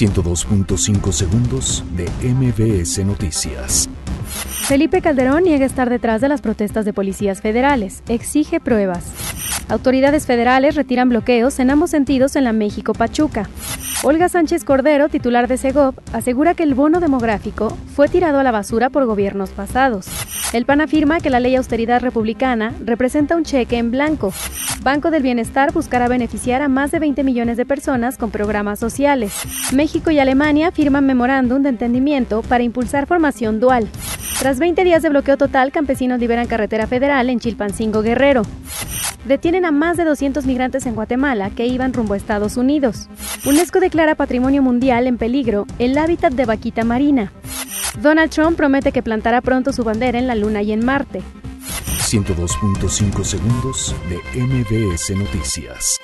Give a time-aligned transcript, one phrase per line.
[0.00, 3.86] 102.5 segundos de MBS Noticias.
[4.66, 8.02] Felipe Calderón niega estar detrás de las protestas de policías federales.
[8.08, 9.04] Exige pruebas.
[9.70, 13.48] Autoridades federales retiran bloqueos en ambos sentidos en la México-Pachuca.
[14.02, 18.50] Olga Sánchez Cordero, titular de Segov, asegura que el bono demográfico fue tirado a la
[18.50, 20.08] basura por gobiernos pasados.
[20.52, 24.32] El PAN afirma que la ley austeridad republicana representa un cheque en blanco.
[24.82, 29.32] Banco del Bienestar buscará beneficiar a más de 20 millones de personas con programas sociales.
[29.72, 33.86] México y Alemania firman memorándum de entendimiento para impulsar formación dual.
[34.40, 38.42] Tras 20 días de bloqueo total, campesinos liberan carretera federal en Chilpancingo Guerrero.
[39.24, 43.08] Detienen a más de 200 migrantes en Guatemala que iban rumbo a Estados Unidos.
[43.44, 47.32] UNESCO declara Patrimonio Mundial en peligro el hábitat de vaquita marina.
[48.00, 51.22] Donald Trump promete que plantará pronto su bandera en la Luna y en Marte.
[52.10, 56.00] 102.5 segundos de MBS Noticias.